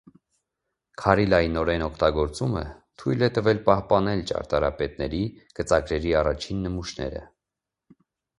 Քարի 1.01 1.25
լայնորեն 1.33 1.83
օգտագործումը 1.87 2.63
թույլ 3.01 3.27
է 3.27 3.29
տվել 3.35 3.61
պահպանել 3.67 4.25
ճարտարապետների 4.33 5.21
գծագրերի 5.61 6.17
առաջին 6.25 6.67
նմուշները։ 6.67 7.25